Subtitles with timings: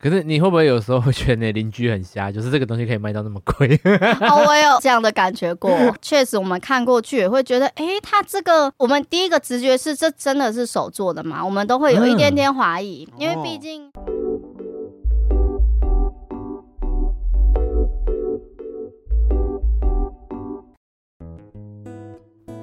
[0.00, 2.30] 可是你会不会有时候会觉得你邻居很瞎？
[2.30, 3.68] 就是这个东西可以卖到那么贵？
[4.22, 5.70] 哦，我有这样的感觉过。
[6.00, 11.44] 确实，我们看过去也会觉得，哎，他这个，我们第一个直觉是这真的是手做的嘛？
[11.44, 13.90] 我们都会有一点点怀疑，嗯、因为毕竟。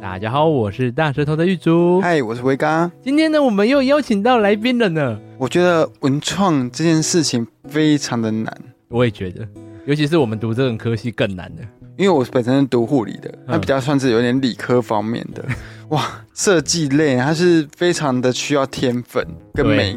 [0.05, 1.99] 大家好，我是大舌头的玉珠。
[1.99, 2.91] 嗨，我是维刚。
[3.01, 5.19] 今天呢，我们又邀请到来宾了呢。
[5.39, 8.55] 我觉得文创这件事情非常的难。
[8.87, 9.47] 我也觉得，
[9.87, 11.63] 尤其是我们读这种科系更难的。
[11.97, 15.43] 因为我本身是读护理的，它比较算是有点理科方面的。
[15.47, 15.55] 嗯
[15.89, 19.23] 哇，设计类它是非常的需要天分
[19.53, 19.95] 跟美。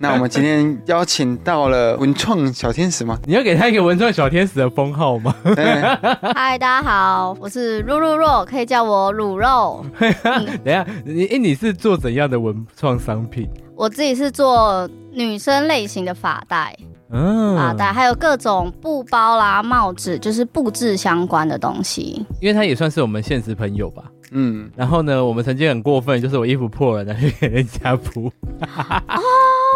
[0.00, 3.16] 那我们今天邀请到了文创小天使吗？
[3.24, 5.32] 你要给他一个文创小天使的封号吗？
[6.34, 9.86] 嗨，大家好，我是露露肉，可以叫我卤肉。
[10.00, 13.48] 嗯、等一下，你诶，你是做怎样的文创商品？
[13.76, 16.76] 我自己是做女生类型的发带。
[17.10, 22.24] 嗯，啊，对还有各种布包啦、帽子，就是布置相关的东西。
[22.40, 24.04] 因为他也算是我们现实朋友吧。
[24.30, 28.30] 嗯，然后呢，我们曾经很过分，就是我衣服破了拿去给人家补。
[28.60, 29.22] 哦，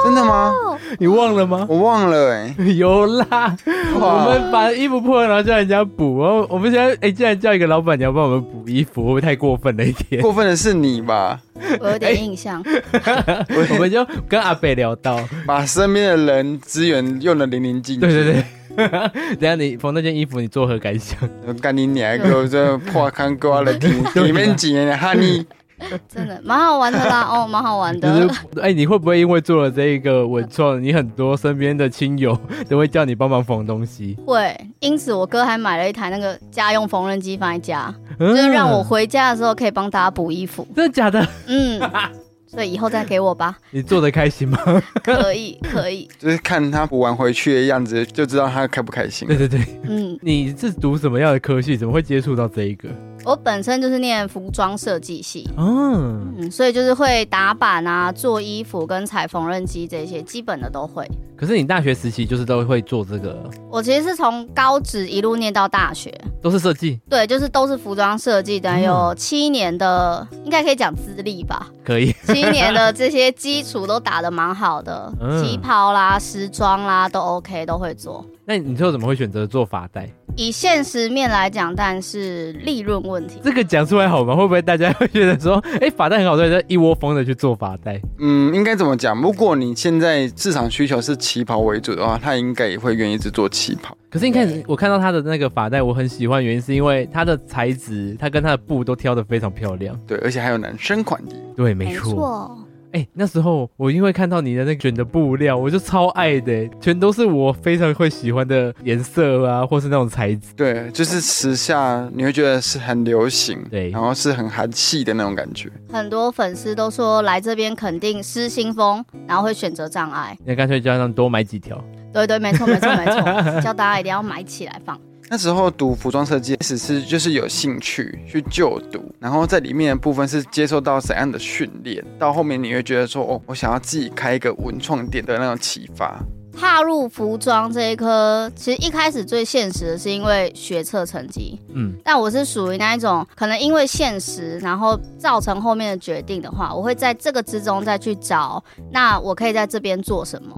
[0.05, 0.53] 真的吗？
[0.98, 1.67] 你忘了吗？
[1.69, 2.75] 我忘了哎、欸。
[2.75, 3.56] 有啦，
[3.95, 6.22] 我们把衣服破了，然后叫人家补。
[6.22, 10.20] 然后我们现在哎，竟然叫一个老板娘帮我们补衣服，会不会太过分了一点？
[10.23, 11.41] 过分的是你吧？
[11.80, 12.62] 我有点印象。
[12.64, 18.00] 我们就跟阿北聊到，把身边的人资源用的淋漓尽致。
[18.00, 18.45] 对对对。
[19.39, 21.19] 等下你缝那件衣服，你作何感想？
[21.47, 22.19] 我干你娘！
[22.19, 23.70] 给我这破坑瓜了，
[24.14, 25.45] 里面几年的哈尼，
[26.08, 28.11] 真的蛮好玩的啦， 哦，蛮好玩的。
[28.11, 34.16] 哎、就是欸，你会不会因为做了这一个文创，你很多身边的亲友都会叫你帮忙缝东西？
[34.27, 40.66] 会，因此我哥还买了一台那个家用缝纫机放在家，嗯、就是让我回家的时候可以帮大家补衣服。
[40.74, 41.27] 真的假的？
[41.47, 41.80] 嗯。
[42.53, 43.56] 所以以后再给我吧。
[43.72, 44.58] 你做的开心吗？
[45.03, 46.06] 可以，可以。
[46.20, 49.27] 就是看他补完回去的样子，就知道他开不开心。
[49.27, 50.19] 对对对，嗯。
[50.20, 51.78] 你是读什么样的科系？
[51.78, 52.91] 怎么会接触到这一个？
[53.25, 61.08] 我本身就是念服装设计系，嗯，嗯，所以就是会打板啊，做衣服跟踩缝纫机这些基本的都会。
[61.42, 63.36] 可是你大学时期就是都会做这个？
[63.69, 66.08] 我其实是从高职一路念到大学，
[66.41, 67.01] 都是设计。
[67.11, 71.67] 对，就是都是服装设计的，有七年的，嗯、应该可以讲资历吧？
[71.85, 78.25] 可以，七年的这些基础都打得蛮好的，旗袍啦、时装啦都 OK，都会做。
[78.45, 80.08] 那你最后怎么会选择做发带？
[80.35, 83.39] 以现实面来讲，但是利润问题。
[83.45, 84.35] 这个讲出来好吗？
[84.35, 88.01] 会不会大家会觉得说，哎、欸，发带很好，所以就 一窝蜂的去做发带？
[88.19, 89.20] 嗯，应该怎么讲？
[89.20, 93.97] 如果你现在市场需求是旗袍为主的话，他应该也会愿意去做旗袍。
[94.11, 99.97] 可是一开始我看到他的那个发带，我很喜欢，原因是因为它的材质，它跟它的布都挑的非常漂亮。
[100.07, 101.33] 对，而且还有男生款的。
[101.57, 102.58] 对，没错。
[102.92, 110.53] 哎、欸，那时候我因为看到你的那个卷的布料，我就超爱的，全都是我非常会喜欢的颜色啊，或是那种材质。
[110.55, 115.70] 对，就是时下你会觉得是很流行，对，然后是很韩系的那种感觉。
[115.91, 120.36] 很多粉丝都说来这边肯定失心疯，然后会选择障碍。
[120.45, 121.83] 那干脆叫他们多买几条。
[122.13, 123.23] 对对，没错没错没错，
[123.63, 125.01] 叫大家一定要买起来放。
[125.33, 136.23] 那时候读服装设计，只是就是有兴趣去就读，然后在里面的部分是接受到怎样的训练，到后面你会觉得说，哦，我想要自己开一个文创店的那种启发。
[136.55, 148.62] 踏入服装这一科，其实一开始最现实的是因为学测成绩，嗯，但我是属于那一种，可能因为现实，然后造成后面的决定的话，我会在这个之中再去找，
[148.93, 150.55] 那我可以在这边做什么。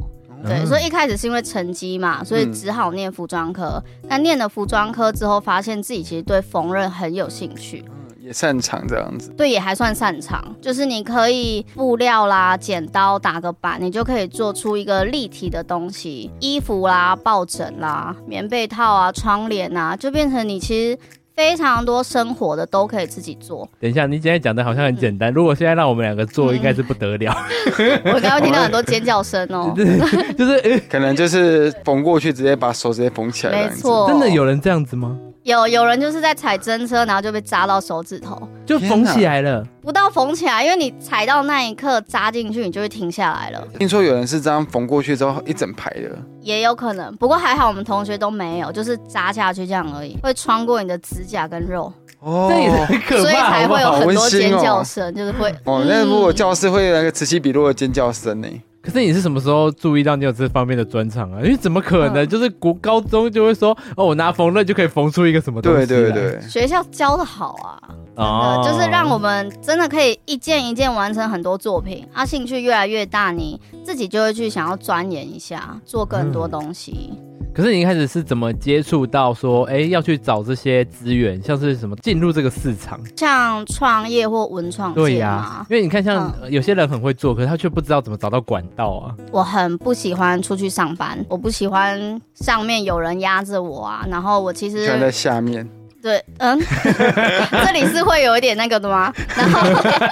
[0.46, 3.82] 对，所以一开始是因为成绩嘛，所以只好念服装科。
[4.08, 9.30] 那、嗯、念了服装科之后，发现自己其实对缝纫很有兴趣，嗯，也擅长这样子。
[9.36, 20.98] 对，也还算擅长，就是你可以布料啦、剪刀打个板，你就可以做出一个立体的东西，衣服啦、抱枕啦、棉被套啊、窗帘啊，就变成你其实。
[21.34, 23.68] 非常多生活的都可以自己做。
[23.80, 27.34] 等一下，你今天讲的好像很简单，嗯、如果现在让我们两个做，应该是不得了。
[27.78, 29.74] 嗯、 我刚刚听到很多尖叫声哦，
[30.38, 33.68] 就是可能就是缝过去，直接把手直接缝起来。
[33.68, 35.18] 没错，真的有人这样子吗？
[35.44, 39.62] 有有人就是在踩真车，然后就被扎到手指头，就缝起来了。
[39.82, 43.62] 不到缝起来，因为你踩到那一刻扎进去，你就会停下来了。
[43.78, 47.14] 听说有人是这样缝过去之后一整排的，也有可能。
[47.16, 51.92] 不过还好我们同学都没有，就是扎下去这样而已，会穿过你的指甲跟肉。
[52.20, 55.54] 哦， 这也很可怕，所以才会有很多尖叫声，哦、就是会。
[55.64, 58.48] 哦，那如果教室会有那个此起彼落的尖叫声呢？
[58.84, 61.40] 可是你是什么时候注意到你有这方面的专长啊？
[61.42, 62.28] 因为怎么可能？
[62.28, 65.86] 就是国高中就会说哦，我拿缝纫就可以缝出一个什么东西？
[65.86, 67.80] 对对对，学校教的好啊。
[68.16, 72.06] 哦，就是让我们真的可以一件一件完成很多作品。
[72.12, 77.10] 啊，兴趣越来越大，你自己就会去想要钻研一下，做更多东西。
[77.12, 84.92] 嗯可是你一开始是怎么接触到说，哎，要去找这些资源，像是什么进入这个市场，像创业或文创？
[84.92, 89.14] 对呀、啊，因为你看，像有些人很会做，可是他却不知道怎么找到管道啊。
[89.30, 95.68] 我很不喜欢出去上班，我不喜欢上面有人压着我啊，然后我其实站在下面。
[96.04, 96.60] 对，嗯，
[97.64, 99.10] 这里是会有一点那个的吗？
[99.34, 99.66] 然后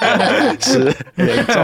[0.59, 1.63] 是严重。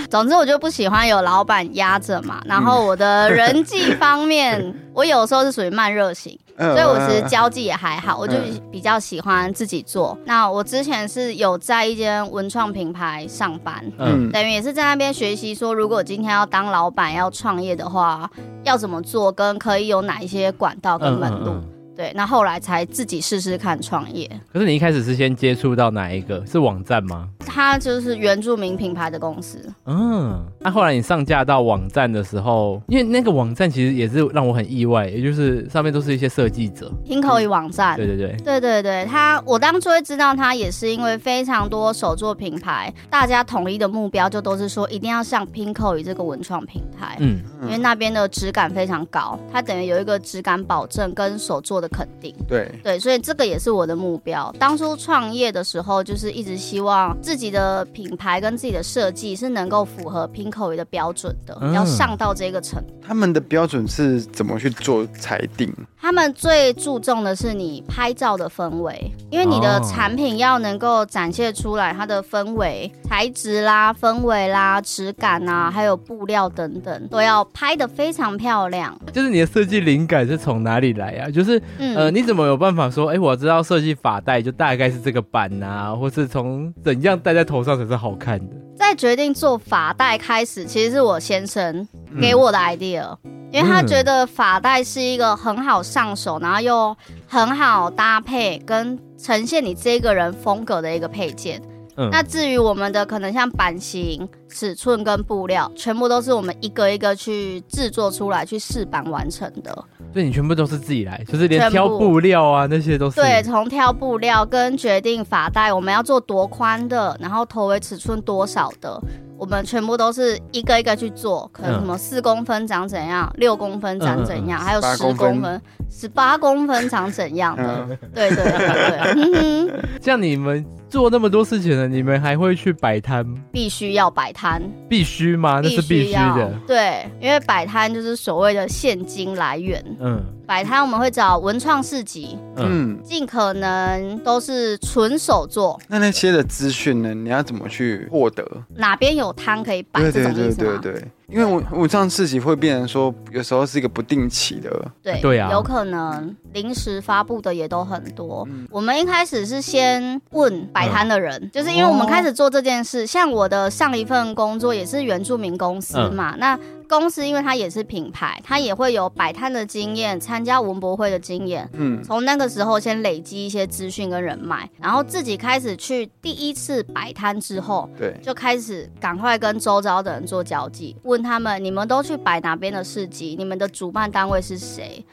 [0.08, 2.40] 总之，我就不喜欢有老板压着嘛。
[2.46, 8.16] 然后我的人际方面，我有时候是属于慢热型，所以我其实交际也还好。
[8.16, 8.34] 我就
[8.72, 10.16] 比较喜欢自己做。
[10.24, 18.30] 那我之前是有在一间文创品牌上班，嗯，等于也是在那边学习说，如果今天要当老板要创业的话，
[18.62, 21.62] 要怎么做，跟可以有哪一些管道跟门路。
[21.96, 24.28] 对，那后来才自己试试看创业。
[24.52, 26.44] 可是你一开始是先接触到哪一个？
[26.46, 27.28] 是网站吗？
[27.46, 29.72] 它就是原住民品牌的公司。
[29.86, 36.90] 嗯，那、啊、后来你上架到网站的时候，因为那个网站其实也是让我很意外，也就是上面都是一些设计者。
[37.06, 37.96] PINKOY 网站。
[37.96, 38.36] 对对对。
[38.44, 47.16] 对对对，它我当初会知道它，也是因为非常多手作品牌，大家统一的目标就都是说一定要上 Pinkoi 这个文创平台。
[47.20, 47.40] 嗯。
[47.62, 54.54] 因为那边的质感非常高，它等于有一个质感保证跟手作的肯定，对对，所以这个也是我的目标。
[54.58, 62.94] 当初创业的时候，就是一直希望自己的品牌跟自己的设计是能够符合 Pinkoi 的标准的，嗯、要上到这个程度。
[63.06, 65.70] 他们的标准是怎么去做裁定？
[66.00, 78.98] 他们最注重的是你拍照的氛围，因为你的产品要能够展现出来它的氛围、材质啦、氛围啦、质感啊，还有布料等等，都要拍的非常漂亮。
[79.12, 81.30] 就是你的设计灵感是从哪里来啊？
[81.30, 81.60] 就是。
[81.78, 88.54] 嗯、呃，你怎么有办法说，哎、欸，我知道设计发带就大概是这个版呐、啊，或是从怎样戴在头上才是好看的？
[88.76, 91.86] 在决定做发带开始，其实是我先生
[92.20, 101.62] 给我的 idea，、嗯、因为他觉得发带是一个很好上手，然后又很好搭配跟呈现你这个人风格的一个配件。
[101.96, 109.84] 嗯、那至于我们的可能像版型、尺寸跟布料，全部都是我们一个一个去制作出来、去试版完成的。
[110.12, 113.20] 对，你全部都是自己来，就是连挑布料啊那些都是。
[113.20, 119.00] 对，从挑布料跟决定发带我们要做多宽的，然后头围尺寸多少的，
[119.36, 121.50] 我们全部都是一个一个去做。
[121.52, 125.60] 可能什么四公分长怎样，六公分长怎样，嗯、还有十公分、
[125.90, 127.86] 十八公分长怎样的？
[127.90, 129.80] 嗯、对对对对。
[130.00, 130.64] 像你们
[130.94, 133.26] 做那么多事情了，你们还会去摆摊？
[133.50, 134.62] 必须要摆摊。
[134.88, 135.60] 必须吗？
[135.60, 136.54] 那是必须的。
[136.68, 139.84] 对，因为摆摊就是所谓的现金来源。
[139.98, 145.76] 嗯，摆摊我们会找文创市集，嗯，尽可能都是纯手做。
[145.88, 147.12] 那那些的资讯呢？
[147.12, 148.46] 你要怎么去获得？
[148.76, 150.00] 哪边有摊可以摆？
[150.12, 150.78] 这种意思吗？
[150.80, 151.08] 对对对对对。
[151.28, 154.70] 因为我我这样自己会变成说，有时候是一个不定期的，
[155.02, 158.46] 对对啊，有可能临时发布的也都很多。
[158.50, 166.58] 嗯、我们一开始是先问摆摊的人，嗯、就是因为我们开始做这件事，哦、像我的上一份工作也是原住民公司嘛，嗯、那。
[166.88, 171.68] 公司因为它也是品牌，它也会有摆摊的经验，参加文博会的经验。
[171.72, 185.04] 嗯，从那个时候先累积一些资讯跟人脉，然后自己开始去第一次摆摊之后，对，就开始赶快跟周遭的人做交际，问他们你们都去摆哪边的市集，你们的主办单位是谁？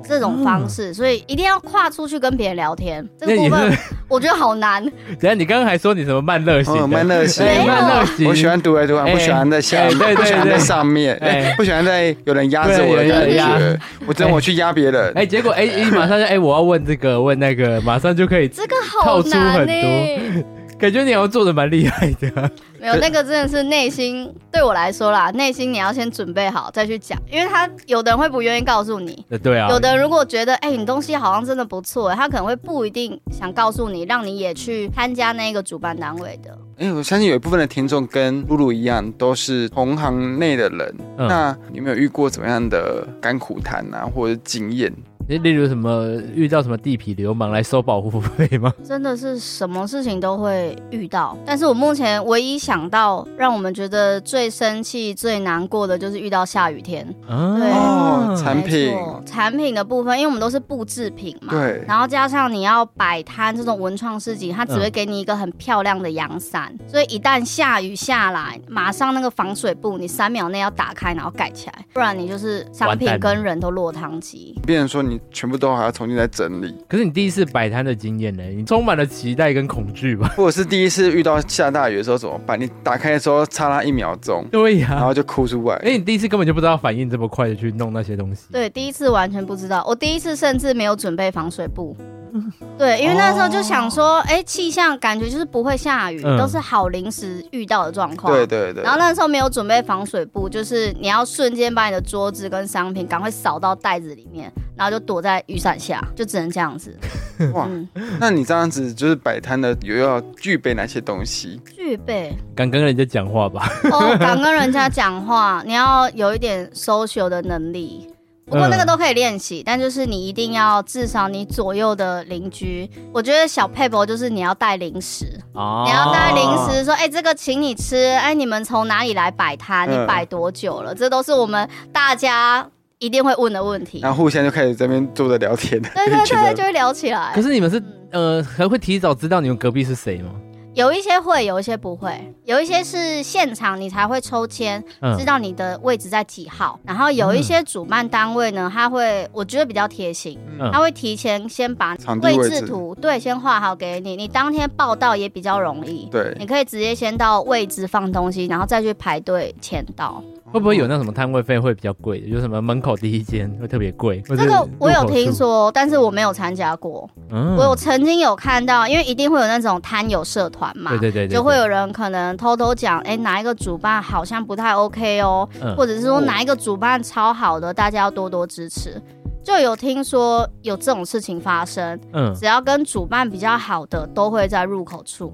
[0.00, 3.06] 哦，这种方式，所以一定要跨出去跟别人聊天。
[3.18, 3.78] 这个部分
[4.08, 4.84] 我觉得好难。
[4.84, 6.88] 等下你刚刚还说你什么慢热型？
[6.88, 8.28] 慢热型，慢热型。
[8.28, 11.16] 我喜欢独来独往，不喜欢在下面，不喜欢在上面。
[11.20, 15.12] 哎，不喜欢在有人压着我的感觉，我真我去压别人。
[15.14, 20.44] 哎，结果哎，你马上就哎，我要问这个问那个，马上就可以这个好难呢。
[20.80, 22.50] 感觉你要做的蛮厉害的。
[22.80, 29.24] 没有那个真的是内心对我来说啦，内心你要先准备好再去讲，因为他有的人会不愿意告诉你。
[29.42, 29.68] 对啊。
[29.68, 36.56] 有的人如果觉得哎，你东西好像真的不错，他可能会不一定想告诉你，让你也去参加那个主办单位的。
[36.78, 40.94] 哎，我相信有一部分的听众跟露露一样，都是同行内的人。
[41.18, 44.90] 嗯、那你有没有遇过怎么样的甘苦谈啊，或者经验？
[45.38, 48.72] 例如什么遇到什么地痞流氓来收保护费吗？
[48.84, 57.06] 真的是什么事情都会遇到，但是我目前唯一想到让我们觉得最生气、最难过的就是遇到下雨天。
[57.28, 58.92] 啊、对，哦、产品
[59.24, 74.58] 产品的部分，因为我们都是布制品嘛，对，然后加上你要摆摊这种文创市集，它只会给你一个很漂亮的阳伞，嗯、所以一旦下雨下来，马上那个防水布你三秒内要打开，然后盖起来，不然你就是商品跟人都落汤鸡。
[74.66, 75.19] 别人说你。
[75.30, 76.74] 全部都还要重新再整理。
[76.88, 78.42] 可是你第一次摆摊的经验呢？
[78.44, 80.32] 你充满了期待跟恐惧吧？
[80.36, 82.60] 或者是第一次遇到下大雨的时候怎么办？
[82.60, 85.76] 你打开的时候差那一秒钟，对呀、啊，然后就哭出来。
[85.76, 88.46] 哎，你第一次根本就不知道反应这么快的去弄那些东西。
[88.52, 89.84] 对，第一次完全不知道。
[89.86, 91.96] 我第一次甚至没有准备防水布。
[92.78, 98.32] 对，因为那时候就想说，哎、哦，气象感觉就是不会下雨，嗯、都是好临时遇到的状况。
[98.32, 98.84] 对对对。
[98.84, 106.96] 然后那时候没有准备防水布，就是你要瞬间把你的桌子跟商品赶快扫到袋子里面，然后就躲在雨伞下，就只能这样子。
[107.52, 107.88] 哇，嗯、
[108.20, 111.60] 那你这样子就是摆摊的，又要具备哪些东西？
[111.74, 113.68] 具备，敢跟人家讲话吧？
[113.90, 118.06] 哦，敢跟人家讲话，你要有一点 social 的能力。
[118.46, 129.90] 不过那个都可以练习，嗯、但就是你一定要至少你左右的邻居，我觉得小佩伯就是你要带零食，哦、你要带零食说，哎、欸，这个请你吃，哎、欸，你们从哪里来摆摊？
[129.90, 130.92] 你摆多久了？
[130.92, 132.68] 嗯、这都是我们大家
[133.00, 133.98] 一定会问的问题。
[134.00, 137.32] 然后互相就开始在那边坐着聊天，对对 对，就会聊起来。
[137.34, 140.30] 可是你们是呃，还会提早知道你们隔壁是谁吗？
[140.74, 146.78] 有一些会，有一些不会，有一些是现场你才会抽签，嗯、知道你的位置在几号。
[146.84, 156.08] 然后有一些主办单位呢，他会我觉得比较贴心，嗯、他会提前先把位置图对先画好给你，你当天报到也比较容易。
[156.08, 160.22] 对，你可以直接先到位置放东西，然后再去排队签到。
[160.52, 162.22] 会不会有那什么摊位费会比较贵？
[162.26, 164.20] 有什么门口第一间会特别贵？
[164.28, 167.08] 这个我有听说，但是我没有参加过。
[167.30, 179.00] 嗯，我有曾经有看到，因为一定会有那种摊友社团嘛，对对对，就会有人可能偷偷讲，哎，哪一个主办好像不太 OK 哦，或者是说哪一个主办超好的，大家要多多支持。
[179.42, 181.98] 就有听说有这种事情发生。
[182.12, 185.32] 嗯，只要跟主办比较好的，都会在入口处。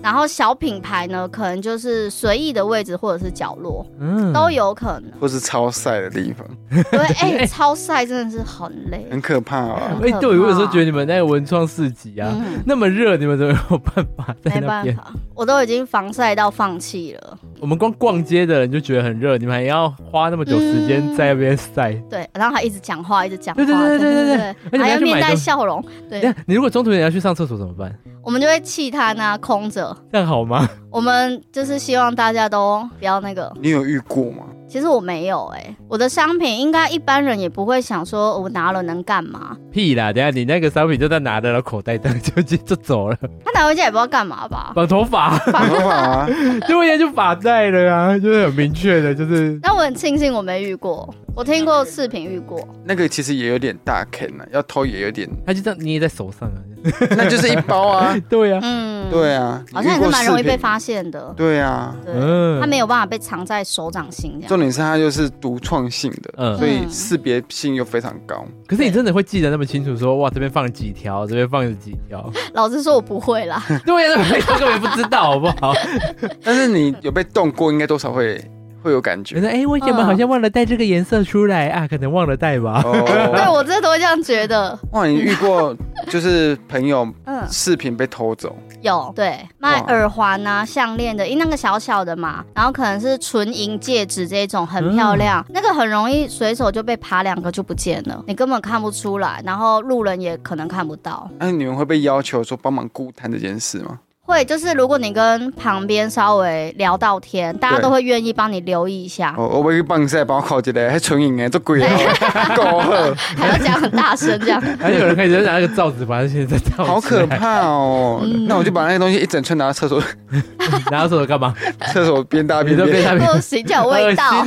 [0.00, 6.46] 然后小品牌呢，可能就是随意的位置或者是角落，嗯，都有可能，或是超晒的地方。
[6.90, 9.98] 对，哎、欸，超晒真的是很累，很可怕啊！
[10.02, 14.86] 哎、欸，对，我有时候觉得你们那个文创市集啊，嗯、那么热，你们怎么有办法在那边？
[14.86, 17.38] 没办法，我都已经防晒到放弃了。
[17.60, 22.04] 我们光逛街的人就觉得很热，你们还要花那么久时间在那边晒、嗯？
[22.10, 25.84] 对，然后还一直讲话，一直讲话，对对对对对对，还要面带笑容。
[26.08, 27.94] 对，你如果中途你要去上厕所怎么办？
[28.22, 30.68] 我们就会弃摊啊，空着，这样好吗？
[30.90, 33.52] 我们就是希望大家都不要那个。
[33.60, 34.44] 你有遇过吗？
[34.72, 39.54] 其实我没有哎、欸，我的商品应该一般人也不会想说，我拿了能干嘛？
[39.70, 40.10] 屁啦！
[40.10, 43.16] 等下你那个商品就在拿在了口袋，当 就就就走了。
[43.44, 44.72] 他拿回家也不知道干嘛吧？
[44.74, 46.26] 绑头发，绑头发，
[46.66, 49.60] 对呀，就发带了啊，就是很明确的，就是。
[49.62, 52.66] 那我很庆幸我没遇过，我听过视频遇过。
[52.82, 55.28] 那个其实也有点大坑啊，要偷也有点。
[55.46, 56.56] 他就这样捏在手上啊，
[57.16, 58.16] 那就是一包啊。
[58.28, 61.32] 对呀，嗯，对啊，好像也是蛮容易被发现的。
[61.36, 64.48] 对啊，嗯，他没有办法被藏在手掌心这样。
[64.62, 68.46] 重点是它就是独创性的，嗯，所以识别性又非常高。
[68.68, 69.96] 可是你真的会记得那么清楚？
[69.96, 72.32] 说哇，这边放了几条，这边放了几条？
[72.54, 73.60] 老实说，我不会啦。
[73.84, 75.74] 对呀，这根本不知道，好不好？
[76.44, 78.40] 但是你有被动过，应该多少会
[78.84, 79.34] 会有感觉。
[79.34, 81.88] 觉得哎，为什么好像忘了带这个颜色出来啊？
[81.88, 82.82] 可能忘了带吧。
[82.82, 84.78] 对，我真的都会这样觉得。
[84.92, 85.76] 哇，你遇过
[86.08, 88.56] 就是朋友嗯饰品被偷走？
[88.82, 101.30] 有对卖耳环啊、项链的，因为那个小小的嘛，然后可能是纯银戒指这种很漂亮，嗯、那个很容易随手就被扒两个就不见了，你根本看不出来，然后路人也可能看不到。
[101.38, 104.00] 那、啊、你们会被要求说帮忙顾摊这件事吗？
[104.32, 109.34] 会，就是如果你跟旁边稍微聊到天，大家都会愿意帮你留意一下。
[109.36, 114.58] 我我去帮你帮我考一个，还纯银的，这贵哦， 还要讲很大声这样。
[114.80, 116.82] 还有人可以拿那个罩子把它现在罩。
[116.82, 118.22] 好可怕哦！
[118.24, 120.02] 嗯、那我就把那个东西一整串拿到厕所，
[120.90, 121.54] 拿到厕所干嘛？
[121.92, 124.46] 厕所边大边大边，不行，就有味道。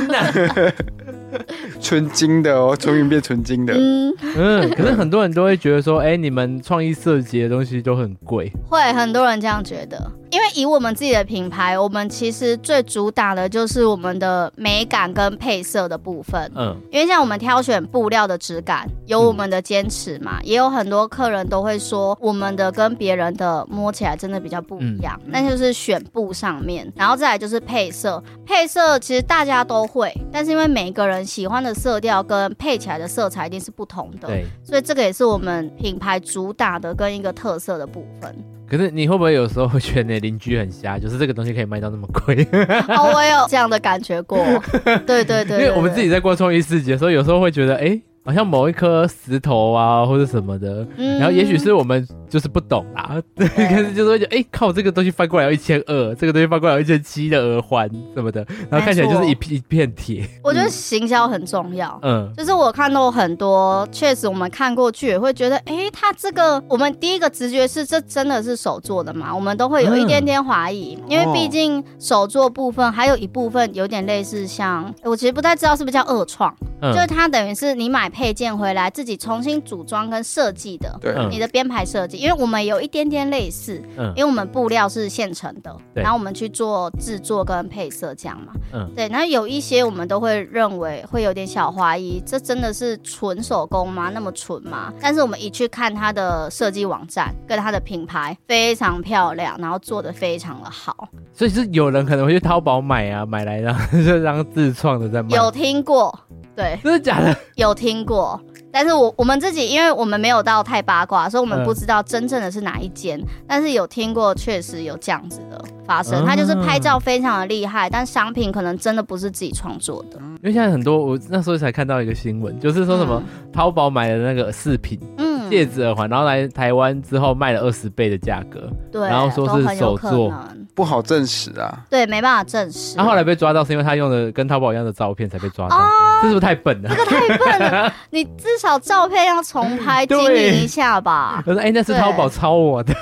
[1.80, 3.74] 纯金的哦，从银变纯金的。
[3.74, 8.52] 嗯嗯，可是很多人都会觉得说，哎、欸，你们创意设计的东西都很贵。
[8.68, 10.10] 会，很多人这样觉得。
[10.36, 16.52] 因为以我们自己的品牌，我们其实最主打的就是我们的美感跟配色的部分。
[16.54, 25.18] 嗯，因为像我们挑选布料的质感，有我们的坚持嘛，嗯、也有很多客人都会说，我们的跟别人的摸起来真的比较不一样。
[25.24, 28.22] 那、嗯、就是选布上面，然后再来就是配色。
[28.44, 38.36] 配色其实大家都会，但是因为每一个人喜欢的色调跟配起来的色彩一定是不同的，对，所以这个也是我们品牌主打的跟一个特色的部分。
[38.68, 40.98] 可是你会不会有时候会觉得你邻居很瞎？
[40.98, 42.46] 就是这个东西可以卖到那么贵？
[42.88, 44.38] 哦，我有这样的感觉过。
[45.06, 60.28] 对对对，对，因为我们自己在逛创意市集的时候，有时候会觉得，哎、欸，好像某一颗石头啊，或者什么的，嗯、然后也许是我们就是不懂啦， 对，可是就是会觉得，哎，靠，这个东西翻过来要一千二，这个东西翻过来要一千七的耳环什么的，然后看起来就是一片一片铁。
[60.42, 69.34] 我觉得行销很重要，嗯，就是我看到很多，确实我们看过去也会觉得，哎，他这个我们第一个直觉是这真的是手做的嘛？
[69.34, 82.15] 我们都会有一点点怀疑，因为毕竟手做部分还有一部分有点类似像，我其实不太知道是不是叫二创，就是它等于是你买配件回来自己重新组装跟设计的，对，你的编排设计。
[82.16, 94.10] 因为我们有一点点类似，嗯，因为我们布料是现成的，对，然后我们去做制作跟配色这样嘛，嗯，对，那有一些我们都会认为会有点小怀疑，这真的是纯手工吗？
[94.12, 94.92] 那么纯吗？
[95.00, 106.18] 但是我们一去看它的设计网站跟它的品牌，非常漂亮，然后做的非常的好，所以是有人可能会去淘宝买啊，买来然后就当自创的在卖，有听过，
[106.54, 107.36] 对，真的假的？
[107.56, 108.40] 有听过。
[108.78, 113.18] 但是我我们自己，因为我们没有到太八卦，所以我们不知道真正的是哪一间。
[113.18, 116.26] 嗯、但是有听过，确实有这样子的发生。
[116.26, 120.18] 他、嗯、就是拍照非常的厉害，但商品可能真的不是自己创作的。
[120.18, 130.32] 因为现在很多，我那时候才看到一个新闻，就是说什么淘宝买的那个饰品，嗯，戒指耳环，然后来台湾之后卖了二十倍的价格，对，然后说是手做。
[130.74, 132.96] 不好证实啊，对，没办法证实。
[132.98, 135.88] 他后来被抓到是因为他用的跟淘宝一样的照片才被抓到，哦、
[136.20, 136.90] 这是不是太笨了？
[136.90, 141.42] 这个太笨了， 你至少照片要重拍经营一下吧。
[141.46, 142.94] 我说，哎，那是淘宝抄我的，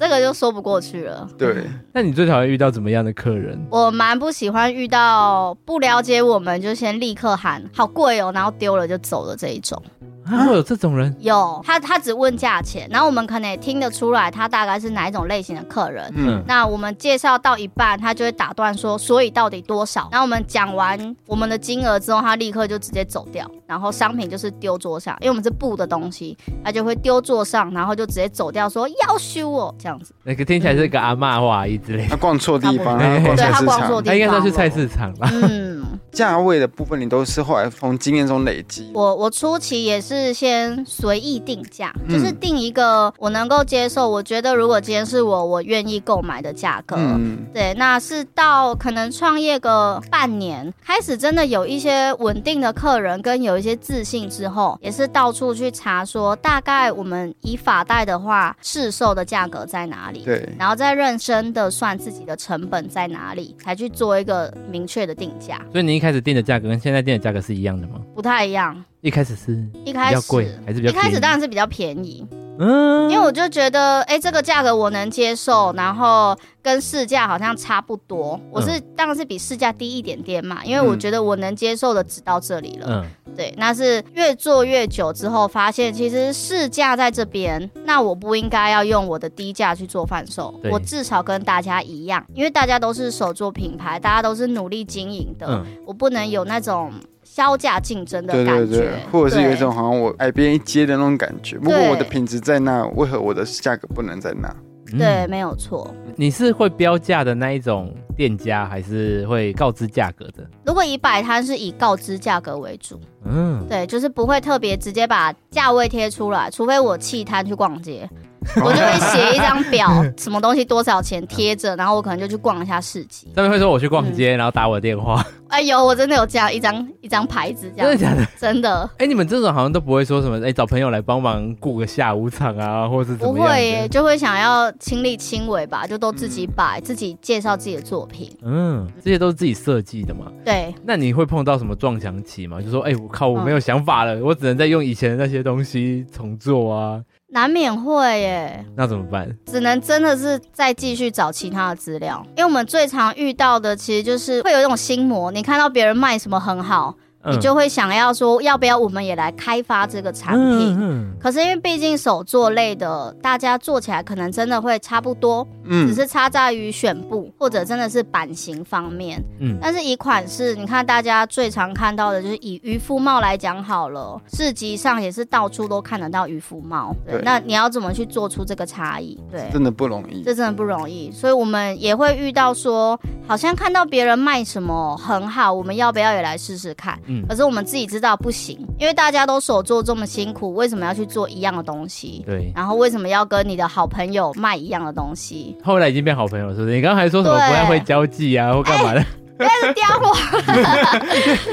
[0.00, 1.28] 这个就说不过去了。
[1.38, 3.56] 对，那你最讨厌遇到怎么样的客人？
[3.70, 9.80] 我蛮不喜欢遇到不了解我们就先立刻喊好贵哦，然后丢了就走了这一种。
[10.24, 11.14] 啊，会有这种人？
[11.20, 16.12] 有，他他只问价钱，然后我们可能也听得出来他大概是哪一种类型的客人。
[16.16, 20.08] 嗯，那我们介绍到一半，他就会打断说，所以到底多少？
[20.10, 30.14] 然后我们讲完我们的金额之后，他立刻就直接走掉，然后商品就是丢桌上，因为我们是布的东西，他就会丢桌上，然后就直接走掉，说要修哦这样子。
[30.22, 32.08] 那个听起来是个阿嬷话一之类的。
[32.08, 35.28] 他逛错地方，对，他逛错地方，他应该是去菜市场吧？
[35.32, 38.90] 嗯，价位的部分你都是后来从经验中累积。
[38.94, 40.84] 我我初期也是先。
[40.86, 46.94] 随意定价，就是定一个我能够接受，我觉得如果今天是我，我愿意购买的价格。
[46.96, 60.20] 嗯，对，那是到可能创业个半年，开始真的有一些稳定的客人，跟有一些自信之后，也是到处去查说，大概我们以法代的话，市售的价格在哪里？
[60.24, 65.60] 对，然后再认真的算自己的成本在哪里，才去做一个明确的定价。
[65.72, 68.00] 所以你一开始定的价格跟现在定的价格是一样的吗？
[68.14, 68.84] 不太一样。
[69.00, 70.92] 一开始是比较贵，一开始还是比较？
[70.92, 72.26] 一开始当然是比较便宜，
[72.58, 78.38] 嗯，因为我就觉得，哎、欸，这个价格我能接受，然后跟市价好像差不多。
[78.50, 82.86] 我是、嗯、当然是比市价低一点点嘛，因为我觉得我能接受的只到这里了。
[82.88, 96.92] 嗯，对，那是越做越久之后，发现其实市价在这边，那我不应该要用我的低价去做贩售，我至少跟大家一样，因为大家都是手做品牌，大家都是努力经营的，嗯、我不能有那种。
[97.34, 101.58] 削价竞争的感觉，对对对，或者是有一种好像我矮别人一接的那种感觉。
[101.58, 104.48] 不过我的品质在那，为何我的价格不能在那？
[104.96, 105.92] 对，没有错。
[106.14, 110.48] 你是会标价的那一种店家，还是会告知价格的？
[110.64, 113.00] 如果以摆摊，是以告知价格为主。
[113.24, 118.08] 嗯，对，就是不会特别直接把价位贴出来，除非我弃摊去逛街。
[118.62, 123.28] 我就会写一张表，什么东西多少钱贴着，然后我可能就去逛一下市集。
[123.34, 125.24] 他们会说我去逛街，嗯、然后打我的电话。
[125.48, 127.88] 哎呦，我真的有这样一张一张牌子，这样。
[127.88, 128.28] 真的假的？
[128.38, 128.82] 真的。
[128.94, 133.34] 哎、欸，你们这种好像都不会说什么，哎、欸，找朋友来帮忙雇个下午场啊，或是怎么样？
[133.34, 138.28] 不会耶，就会想要亲力亲为吧，就都自己摆，嗯、自己介绍自己的作品。
[138.42, 140.26] 嗯，这些都是自己设计的嘛？
[140.44, 140.74] 对。
[140.84, 142.60] 那你会碰到什么撞墙期吗？
[142.60, 147.00] 就说，哎、欸，我靠，我没有想法了，嗯、我只能再用以前的那些东西重做啊。
[147.34, 149.28] 难免会耶，那怎么办？
[149.44, 156.94] 只能真的是再继续找其他的资料，因为我们最常遇到的其实就是会有一种心魔，你看到别人卖什么很好。
[157.30, 160.76] 你就会想要说，要不要我们也来开发这个产品？
[160.78, 169.58] 嗯，可是因为毕竟手作类的，大家做起来可能真的会差不多，嗯，只是差在于选布或者真的是版型方面，嗯。
[169.60, 177.20] 但是以款式，你看大家最常看到的就是以渔夫帽来讲好了，市集上也是到处都看得到渔夫帽，对。
[177.24, 179.18] 那你要怎么去做出这个差异？
[179.30, 181.10] 对，真的不容易，这真的不容易。
[181.10, 186.98] 所以我们也会遇到说，好像看到别人卖什么很好，我们要不要也来试试看？
[187.28, 192.22] 可是我们自己知道不行，因为大家都手做这么辛苦，为什么要去做一样的东西？
[192.26, 192.50] 对。
[192.54, 195.56] 然后为什么要跟你的好朋友卖一样的东西？
[195.62, 196.74] 后来已经变好朋友，是不是？
[196.74, 199.04] 你刚刚还说什么不太会交际啊，欸、或干嘛的？
[199.36, 200.16] 不要刁我，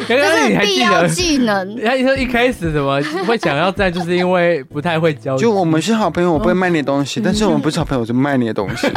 [0.07, 1.73] 这是必要技能。
[1.83, 5.35] 他说一开始怎么会想要在，就是因为不太会教。
[5.35, 8.87] 就我们是好朋友，我不会卖你的东西，但是我们不是好朋友，我就卖你的东西。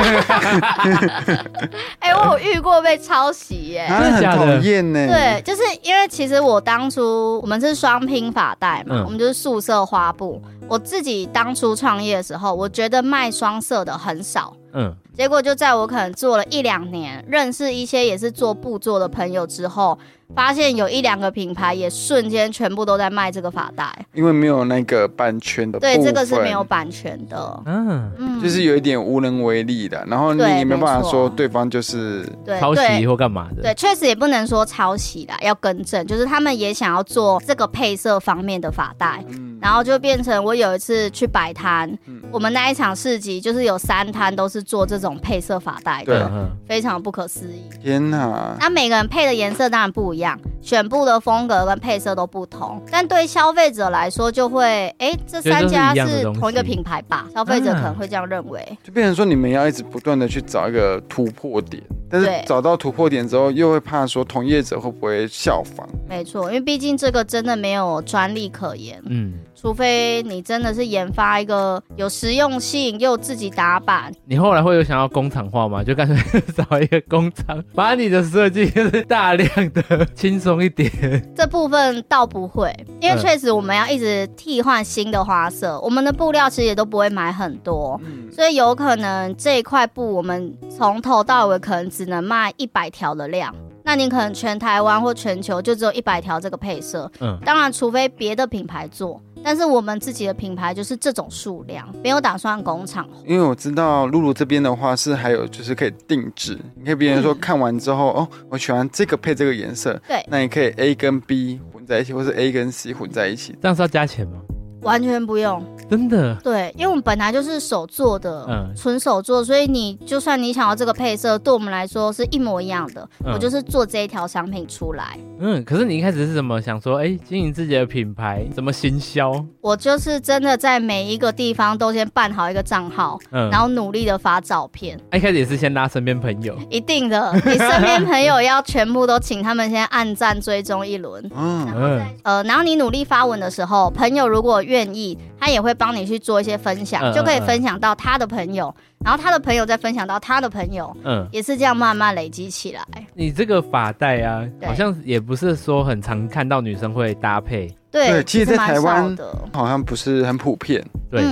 [1.99, 5.07] 哎，我有遇过被抄袭耶，真的很讨厌呢。
[5.07, 10.42] 对，就是因为其实我当初我们是双拼发带嘛，我们就是素色花布。
[10.68, 14.55] 我自己当初创业的时候，我觉得卖双色的很少。
[14.75, 14.94] 嗯。
[15.14, 19.96] 结果就在我可能做了一两年，认识一些也是做布做的朋友之后，
[20.35, 25.79] 发现有一两个品牌也瞬间全部都在卖这个发带，因为没有那个版权的。
[25.79, 28.11] 对，这个是没有版权的，嗯。
[28.18, 30.05] 嗯，就是有一点无能为力的。
[30.09, 33.62] 然后你也没办法说对方就是抄袭或干嘛的。
[33.62, 45.14] 对，确实也不能说抄袭啦，要更正，就是他们也想要做这个配色方面的发带，嗯，然后就变成我有一次去摆摊，嗯，我们那一场市集就是有三摊都是做这种。
[45.23, 47.62] 配色发带的，对，非常不可思议。
[47.81, 48.57] 天哪！
[48.59, 52.83] 那每个人配的颜色当然不一样，选布的风格跟配色都不同。
[52.90, 54.64] 但对消费者来说，就会
[54.99, 57.27] 哎、欸，这三家是同一个品牌吧？
[57.33, 58.77] 消费者可能会这样认为。
[58.83, 65.88] 就变成说，你们要一直不断的去找一个突破点，但是找到突破点之后，又会怕说同业者会不会效仿？
[66.09, 69.01] 没错，因为毕竟这个真的没有专利可言。
[69.07, 69.35] 嗯。
[69.55, 75.83] 除非你真的是研发一个有实用性又自己打版，你后来会有想要工厂化吗？
[75.83, 80.90] 就干脆找一个工厂，把你的设计就是大量的轻松一点。
[81.35, 88.01] 这部分倒不会，因为确实我们要一直替换新的花色，我们的布料其实也都不会买很多，
[88.33, 93.55] 所以有可能这一块布我们从头到尾可能只能卖一百条的量。
[93.87, 103.07] 那你可能全台湾或全球就只有一百条这个配色，嗯，当然除非别的品牌做，但是我们自己的品牌就是这种数量，没有打算工厂。
[103.26, 114.38] 因为我知道露露这边的话是还有就是可以定制，你可以别人说看完之后，嗯、哦，我喜欢这个配这个颜色，对，那你可以 A 跟 B 混在一起，或是 A 跟 C 混在一起，这样是要加钱吗？
[114.85, 116.35] 完全不用，真的。
[116.44, 123.09] 对，因为我们本来就是手做的，嗯，纯手做，所以你就算你想要这个配色，对我们来说是一模一样的。
[123.25, 125.18] 嗯、我就是做这一条商品出来。
[125.40, 129.44] 嗯，可是你一开始是怎么想说，哎、欸，经营自己的品牌，怎么行销？
[129.61, 134.99] 我就是真的在每一个地方都先办好一个账号，嗯，然后努力的发照片。
[135.12, 152.82] 一开始也是先拉身边朋友，一定的，你身边朋友要全部都请他们先按赞追踪一轮， 嗯，然后再呃，然后你努力发文的时候，朋友如果愿意，他也会帮你去做一些分享，就可以分享到他的朋友，然后他的朋友再分享到他的朋友，嗯，也是这样慢慢累积起来。
[153.14, 159.16] 你这个发带啊，好像也不是说很常看到女生会搭配，对，其实，在台湾
[159.52, 160.84] 好像不是很普遍。
[161.08, 161.22] 对，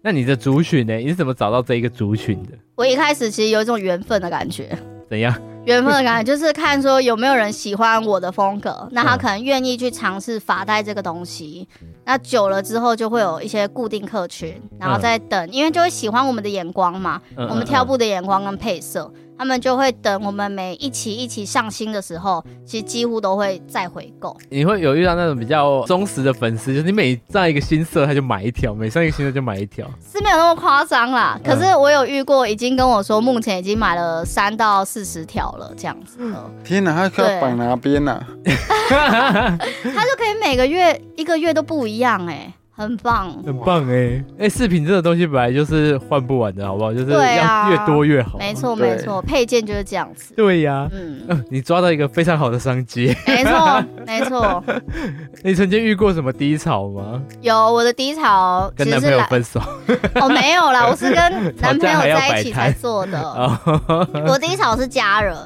[0.00, 0.94] 那你的族群呢？
[0.94, 2.50] 你是怎么找到这一个族群的？
[2.76, 4.68] 我一开始其实有一种缘分的感觉。
[5.10, 5.34] 怎样？
[5.64, 11.68] 缘分的感觉 就是看说有没有人喜欢我的风格，那他可能愿意去尝试发带这个东西。
[12.04, 19.12] 那久了之后就会有一些固定客群，然后再等，因为就会喜欢我们的眼光嘛，我们挑布的眼光跟配色。
[19.42, 24.36] 他们就会等我们每一期一期上新的时候，其实几乎都会再回购。
[24.48, 29.84] 你会有遇到那种比较忠实的粉丝，就是你每上一个新色，他就买一条；每上一个新色就买一条。
[30.00, 36.18] 是没有那么夸张啦，可是我有遇过，已经跟我说，目前已经买了三到四十条了，这样子。
[36.62, 38.24] 天哪，他可以绑哪边呢？
[38.46, 42.54] 他就可以每个月一个月都不一样哎、欸。
[42.82, 44.24] 很棒，很棒哎、欸！
[44.38, 46.92] 哎、欸，饰品这个东西本来就是换不完的，好不好？
[46.92, 48.38] 就是要越多越好。
[48.38, 50.34] 没错，没错，配件就是这样子。
[50.34, 53.14] 对呀、啊，嗯、呃，你抓到一个非常好的商机。
[53.26, 54.64] 没错， 没错。
[55.42, 57.22] 你曾经遇过什么低潮吗？
[57.40, 59.60] 有，我的低潮跟男朋友分手。
[60.16, 61.16] 哦，没有啦，我是跟
[61.60, 63.58] 男朋友在一起才做的。
[64.26, 65.36] 我低潮是家人。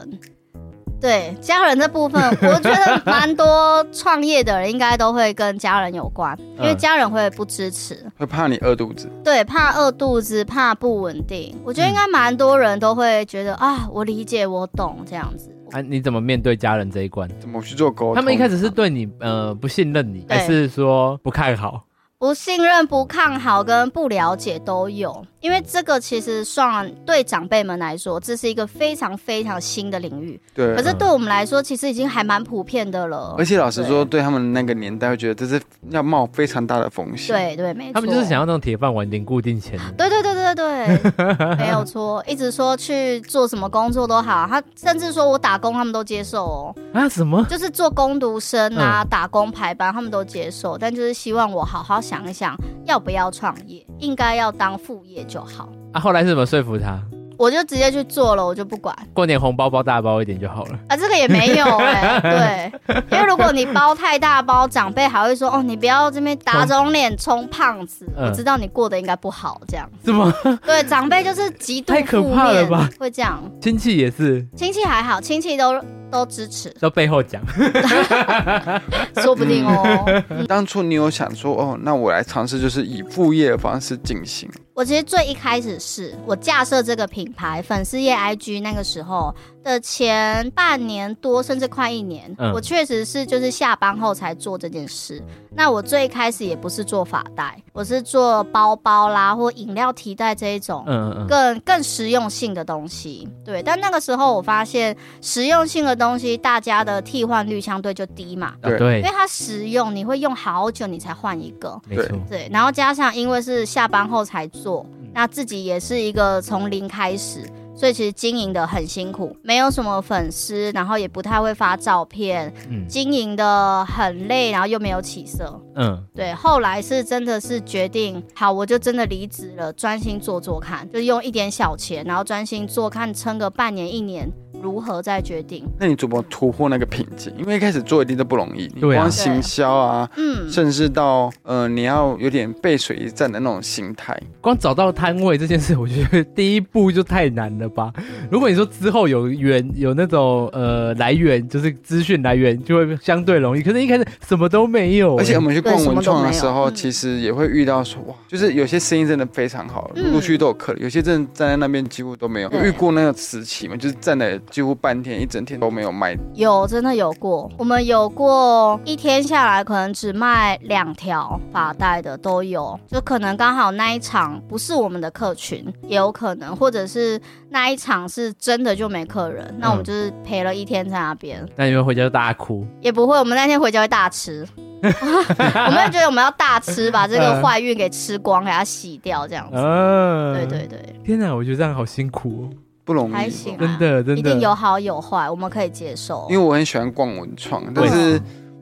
[1.00, 9.10] 对家人这部分， 我觉得蛮多创业的人应该都会跟家人有关，因为家人会不支持，会怕你饿肚子。
[9.22, 11.54] 对，怕饿肚子，怕不稳定。
[11.64, 15.50] 我觉得应该蛮多人都会觉得啊，我理解，我懂这样子。
[15.72, 17.28] 啊，你怎么面对家人这一关？
[17.40, 18.14] 怎么去做沟通？
[18.14, 21.82] 他们一开始是对你呃不信任你，还是说不看好？
[22.18, 30.40] 不信任、不看好跟不了解都有，因为这个其实算对长辈们来说，这是一个非常非常新的领域。
[30.52, 33.36] 对，可是对我们来说，其实已经还蛮普遍的了。
[33.38, 37.32] 而且老实说，对他们那个年代，会觉得这是要冒非常大的风险。
[37.36, 37.92] 对对，没错。
[37.94, 39.78] 他们就是想要那种铁饭碗、零固定钱。
[39.96, 41.12] 对对对对对，
[41.56, 42.24] 没有错。
[42.26, 46.74] 一直说去做什么工作都好，他甚至说我打工，他们都接受哦。
[46.92, 47.08] 啊？
[47.08, 47.46] 什么？
[47.48, 50.76] 就是做工读生啊，打工排班，他们都接受。
[50.76, 52.00] 但就是希望我好好。
[52.06, 53.84] 想一想，要不要创业？
[53.98, 55.68] 应该要当副业就好。
[55.92, 57.00] 啊，后来是怎么说服他？
[57.38, 58.96] 我就直接去做了，我就不管。
[59.12, 60.78] 过年红包包大包一点就好了。
[60.88, 68.06] 啊，这个也没有哎、欸， 对，因为如果你包太大包，长辈还会说哦，你不要这边打肿脸充胖子。
[68.16, 69.86] 嗯、我知道你过得应该不好，这样。
[70.02, 70.32] 是吗？
[70.64, 72.88] 对，长辈就是极度负面，太可怕了吧？
[72.98, 73.38] 会这样。
[73.60, 74.42] 亲戚也是。
[74.56, 75.74] 亲戚还好，亲戚都。
[76.10, 77.42] 都支持，都背后讲，
[79.22, 80.24] 说不定哦。
[80.46, 84.48] 当初你有想说，哦，那我来尝试，就是以副业的方式进行。
[84.74, 89.34] 我其实最一开始是我架设这个品牌粉丝页 IG 那个时候
[89.66, 95.22] 的前半年多，甚至快一年，嗯、我确实是就是下班后才做这件事。
[95.54, 103.28] 那我最开始也不是做发带，我是做包包啦或饮料提袋这一种，嗯嗯，更更实用性的东西。
[103.44, 108.54] 对，但那个时候我发现实用性的东西，大家的替换率相对就低嘛。
[108.62, 111.78] 对，因为它实用，你会用好久你才换一个。
[111.88, 112.18] 没错。
[112.30, 114.46] 对，然后加上因为是下班后才。
[114.46, 117.42] 做，那自己也是一个从零开始，
[117.76, 126.32] 所以其实经营的很辛苦，没有什么粉丝，然后也不太会发照片，嗯，经营的很累，然后又没有起色，嗯，对。
[126.32, 134.26] 后来是真的是决定，好，我就真的离职了，专心做做看，就用一点小钱，然后专心做，看撑个半年一年。
[134.62, 135.64] 如何再决定？
[135.78, 137.32] 那你怎么突破那个瓶颈？
[137.38, 144.18] 因为一开始做一定都不容易，你光行销啊，嗯，甚至到呃，你要有点背水一战的那种心态。
[144.40, 147.92] 光找到摊位这件事，我觉得第一步就太难了吧？
[148.30, 153.62] 如果你说之后有源有那种呃来源，就是资讯来源，就会相对容易。
[153.62, 162.50] 可是一开始什么都没有，而且我们去逛文创的时候，其实也会遇到说哇，就是有些生意真的非常好，陆续都有客人，有些真的站在那边几乎都没有。
[162.64, 164.40] 遇过那个时期嘛，就是站在。
[164.50, 181.46] 几乎半天一整天都没有卖，有真的有过，我们有过一天下来可能只卖两条发带的都有，就可能刚好那一场不是我们的客群，也有可能，或者是那一场是真的就没客人，那我们就是陪了一天在那边。
[181.56, 182.66] 那你们回家就大哭？
[182.80, 184.46] 也不会，我们那天回家会大吃，
[184.82, 189.56] 我们觉得我们要大吃，把这个坏运给吃光，给它洗掉，这样子。
[189.56, 191.00] 嗯，对对对。
[191.04, 192.50] 天哪，我觉得这样好辛苦哦。
[192.86, 196.26] 不容易，还行啊，真的，真的，一定有好有坏，我们可以接受。
[196.30, 198.18] 因为我很喜欢逛文创，但是。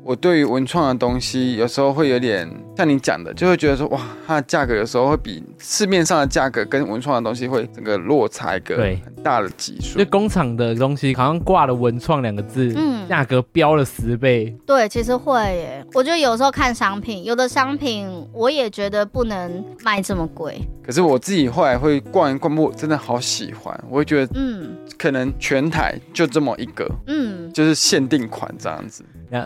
[0.07, 9.99] 我对于文创的东西，有时候会有点像你讲的，就会觉得说，哇，它的价格有时候会比市面上的价格跟文创的东西会整个落差一个很大的级数。
[9.99, 14.55] 就工厂的东西好像挂了“文创”两个字，嗯，价格飙了十倍。
[14.67, 15.87] 对，其实会耶。
[15.95, 20.61] 我觉得有时候看商品，有的商品我也觉得不能卖这么贵。
[20.85, 29.03] 可是我自己后来会逛一逛，我真的好喜欢，我会觉得，嗯，可能全台就这么一个，嗯，就是限定款这样子。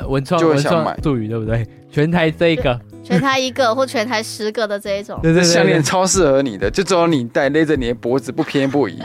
[0.08, 1.66] 文创文创术语对不对？
[1.90, 2.78] 全台这一个。
[3.08, 8.98] 全台一个或全台十个的这一种，对对项链超适合你的，就只有你戴，勒着你的脖子不偏不倚。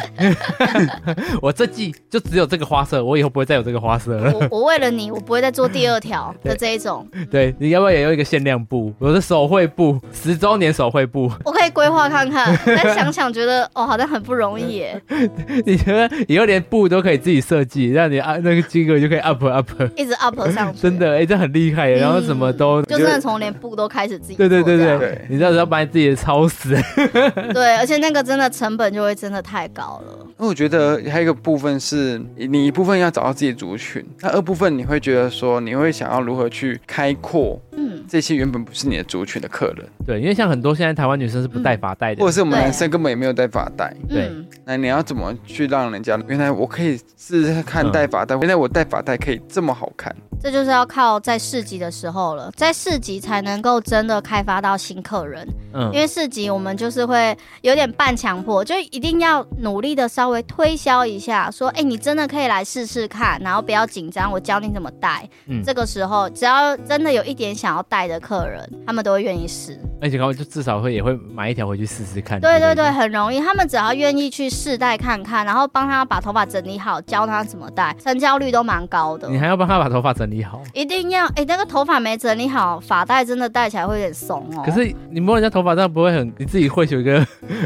[1.42, 4.34] 我这季就只有这个花色，我以后不会再有这个花色了。
[4.34, 7.08] 我我为了你，我不会再做第二条的 这一种。
[7.32, 8.94] 对，你要不要也用一个限量布？
[9.00, 12.60] 我的手绘布，十周年手绘布，我可以规划看看。
[12.66, 15.02] 但想想觉得哦，好像很不容易耶。
[15.66, 20.82] 你觉得以后连布都可以自己设计，让你啊那个金额就可以 up up，一直 up 上去。
[20.82, 21.90] 真的，哎，这很厉害。
[21.90, 23.93] 然后什么都就真的从连布都。
[23.94, 26.76] 开始自己对对对对，你知道要把你自己的操死。
[27.54, 30.28] 对，而且那个真的成本就会真的太高了。
[30.38, 39.86] 那我觉得还有一个部分是你一部分要找到自己的族群，那二部分你会觉得说你会想要如何去开阔，嗯，这些原本不是你的族群的客人。
[40.06, 43.94] 对，因为像很多现在台湾女生是不戴发带的，或者是我们男生根本也没有戴发带。
[44.08, 44.32] 对，
[44.66, 50.16] 那你要怎么去让人家原来我可以试试看戴发带，原来我戴发带可以这么好看。
[50.42, 55.48] 这就是要靠在市集的时候了，在市集才能够真的开发到新客人。
[55.74, 65.28] 嗯，因为市集我们就是会有点半强迫，就一定要努力的稍微推销一下，说，哎，你真的可以来试试看，然后不要紧张，我教你怎么戴。
[65.48, 69.80] 嗯，这个时候只要真的有一点想要戴的客人，他们都会愿意试。
[70.02, 72.38] 而且他们就至少会也会买一条回去试试看。
[72.42, 79.30] 对对对，很容易，他们只要愿意去试戴看看，然后帮他把头发整理好，教他怎么戴，成交率都蛮高的。
[79.30, 80.44] 你还要帮他把头发整理。
[80.44, 84.64] 好，一定要哎、欸，那个头发没整理好，发带真的戴起来会有点松哦。
[84.66, 86.34] 可是你摸人家头发，这样不会很？
[86.38, 87.20] 你自己会有一个，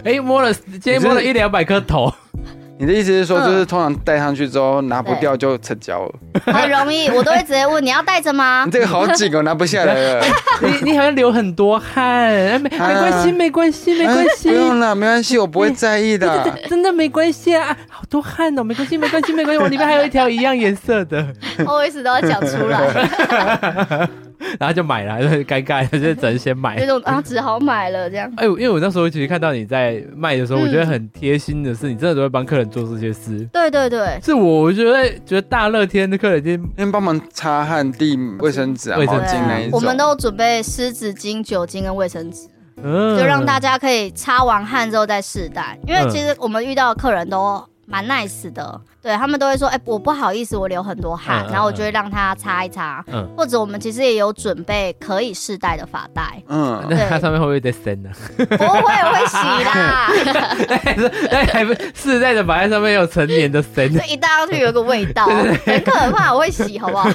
[0.05, 2.13] 哎、欸，摸了，今天摸了一两百颗头。
[2.79, 6.13] 你的意思是说，就是通常戴上去之后拿不掉就成交了？
[6.45, 8.63] 很容易，我都会直接问你要戴着吗？
[8.65, 10.23] 你这个好紧哦， 拿不下来了。
[10.61, 16.53] 你你好像流很多汗，没没关系，没关系，没关系，不用了，没关系，我不会在意的。
[16.69, 21.25] 真的没关系啊，好多汗哦，没关系，没关系，没关系，我里面还有一条一样颜色的。
[21.65, 24.09] 我一直都要讲出来。
[24.59, 26.75] 然后就买了，就很尴尬， 就只能先买。
[26.77, 28.31] 那种啊，只好买了这样。
[28.37, 33.47] 哎，因为我那时候其实看到你在卖的时候，我觉得很贴心的是，你真的都会帮客人做这些事。
[33.51, 39.71] 对对对，是我，我觉得觉得大热天的客人先先帮忙擦汗、递卫生纸啊、卫生巾那一种。
[39.73, 42.47] 我们都准备湿纸巾、酒精跟卫生纸，
[42.83, 45.77] 就让大家可以擦完汗之后再试戴。
[45.87, 48.79] 因为其实我们遇到的客人都蛮 nice 的。
[49.01, 58.09] 对，他们都会说，哎、欸，我不好意思，我流很多汗，嗯、然后我就会让他擦一擦，嗯，或者我们其实也有准备可以试戴的发带，嗯，那它上面会不会再生呢？
[58.37, 60.09] 不会，我会洗啦。
[61.31, 66.33] 那还不试戴的发带上面有成年的生，这一戴上去有个味道，对对对很可怕。
[66.33, 67.09] 我会洗，好不好？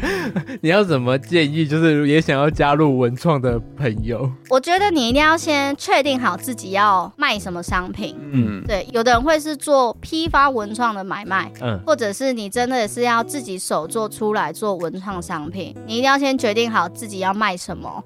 [0.60, 1.66] 你要怎么建议？
[1.66, 8.16] 就是也想要加入文创的朋友，我觉得你一定要先确定好自己要卖什么商品。
[8.32, 11.44] 嗯，对，有的人会是做批发文创的买卖。
[11.44, 18.02] 卖，嗯，或者是你真的也是要自己手做出来做文创商品，你一定要先决定好自己要卖什么。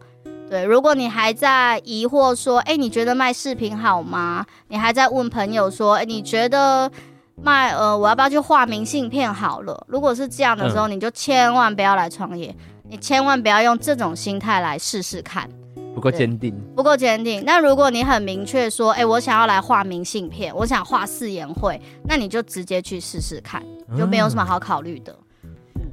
[0.50, 4.44] 对，如果你还在疑惑说，哎，你觉得卖饰品好吗？
[4.68, 6.90] 你还在问朋友说，哎，你觉得
[7.42, 9.85] 卖呃，我要不要去画明信片好了？
[9.88, 12.55] 如果是这样的时候，你就千万不要来创业，
[12.88, 15.48] 你千万不要用这种心态来试试看。
[15.94, 17.42] 不够坚定，不够坚定。
[17.44, 23.62] 那如果你很明确说，哎、欸，我想要来画明信片，我想画誓言会，那你就直接去试试看，
[23.96, 25.16] 就没有什么好考虑的。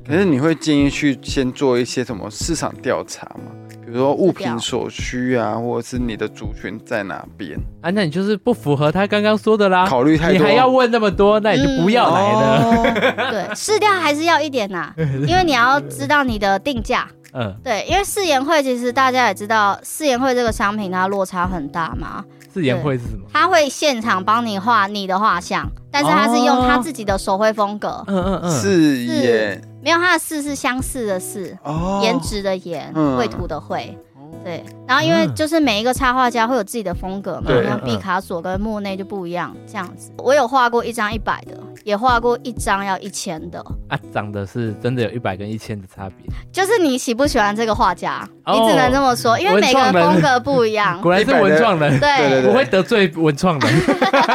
[0.05, 3.51] 可是你会建议去先做一些什么市场调查吗？
[3.83, 7.89] 比如说物品所需啊，或者是你的族群在哪边啊？
[7.91, 9.87] 那你就是不符合他刚刚说的啦。
[9.87, 12.59] 考虑太多，你还要问那么多，那你就不要来了。
[12.61, 14.95] 嗯哦、 对，试调还是要一点呐、 啊，
[15.27, 17.07] 因为你要知道你的定价。
[17.33, 22.23] 嗯，对，因为试颜会其实大家也知道，试颜会这个商品它落差很大嘛。
[22.53, 23.23] 试颜会是什么？
[23.31, 28.03] 他会现场帮你画你的画像，但是他是用他自己的手绘风格。
[28.07, 28.51] 嗯嗯嗯。
[28.51, 31.57] 试颜没有，他的似是相似的试，
[32.01, 33.97] 颜值的颜，绘图的绘。
[34.43, 40.11] 对，然后因为就是每一个插画家会有自己的风格嘛，像毕卡索跟莫内就不一样，这样子。
[40.17, 43.59] 我有画过一张一百的，也画过一张要一千的。
[43.87, 46.31] 啊，长得是真的有一百跟一千的差别。
[46.51, 50.99] 就是你喜不喜欢这个画家，你只能这么说，因为每个人风格不一样。
[51.01, 53.73] 果然是文创人，对，不会得罪文创人。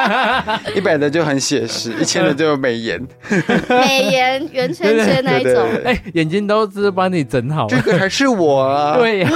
[0.75, 3.01] 一百的就很写实， 一千的就美颜，
[3.69, 5.69] 美颜圆圈圈那一种。
[5.85, 8.97] 哎，眼睛都是帮你整好，这个还是我啊。
[8.97, 9.31] 对呀。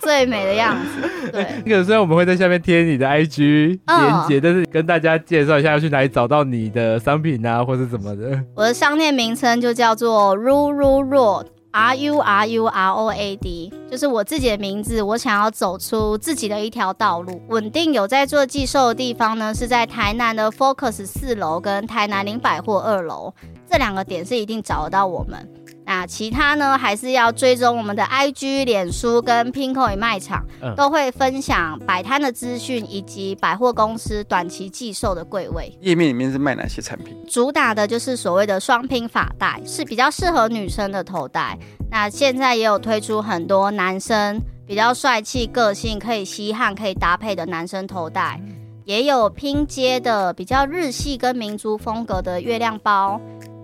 [0.00, 1.46] 最美的样子，对。
[1.64, 8.42] 那个虽然我们会在下面贴你的 IG 连接，但是跟大家介绍一下要去哪里找到你的商品啊，或者怎么的。
[8.54, 15.02] 我的商店名称就叫做 Ru Ru Road，R U R U R O A D，就是我自己的名字。
[15.02, 23.32] 我想要走出自己的一条道路，稳定有在做寄售的地方呢，是在台南的 Focus 四楼跟台南林百货二楼，
[23.70, 25.48] 这两个点是一定找得到我们。
[25.90, 35.76] 那其他呢，还是要追踪我们的 IG、脸书跟 Pinkoi 卖场，嗯、都会分享摆摊的资讯以及百货公司短期寄售的柜位。
[35.80, 37.20] 页面里面是卖哪些产品？
[37.28, 41.58] 主打的就是所谓的双拼发带，是比较适合女生的头带。
[41.90, 48.40] 那现在也有推出很多男生比较帅气、个性可以吸汗、可以搭配的男生头带，
[48.84, 53.20] 也有拼接的比较日系跟民族风格的月亮包。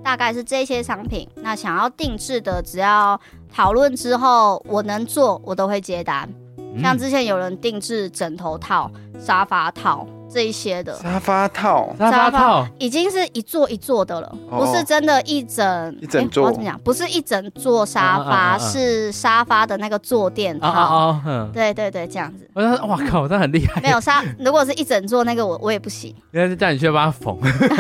[0.07, 3.21] 大概是这些商品，那想要定制的，只要
[3.53, 6.33] 讨论之后我能做，我都会接单。
[6.57, 8.89] 嗯、像之前有人定制枕头套、
[9.19, 10.07] 沙发套。
[10.37, 16.53] 这一些的沙发套，沙发套已经是一座一座的了，不是真的一整一整座。
[16.53, 16.79] 怎么讲？
[16.81, 21.19] 不是一整座沙发，是沙发的那个坐垫套。
[21.55, 22.47] 对对对，这样子。
[22.53, 23.81] 我说哇靠，这很厉害。
[23.81, 26.11] 没有沙，如果是一整座那个，我我也不行。
[26.33, 27.35] 应该是叫你去帮他缝。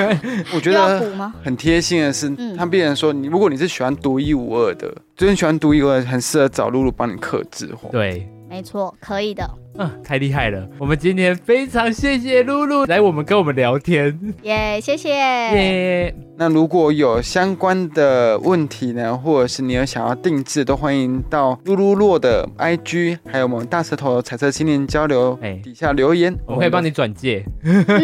[0.54, 0.98] 我觉得
[1.44, 7.90] 很贴心的是，他必然说你，如果你是喜欢独一无二的，就是喜欢独一无二，很适合找露露帮你客制化。
[7.92, 9.48] 对，没错，可以的。
[9.78, 10.66] 嗯，太厉害了！
[10.78, 16.14] 我们今天非常谢谢露露来我们跟我们聊天，耶，yeah, 谢谢耶。
[16.14, 16.22] Yeah.
[16.38, 27.44] 那如果有相关的问题呢，或者是你有想要定制，都欢迎到露露洛的 IG，还有我们大舌头彩色青年交流底下留言，我们可以帮你转介。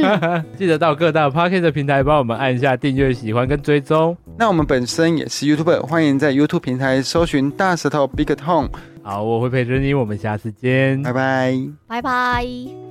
[0.59, 4.15] 记得到各大 Pocket 的平台帮我们按下订阅、喜欢跟追踪。
[4.39, 8.69] 那我们本身也是 YouTuber，欢迎在 YouTube 平台搜寻大舌头 Big Tone。
[9.03, 11.55] 好，我会陪着你，我们下次见，拜拜，
[11.87, 12.82] 拜拜。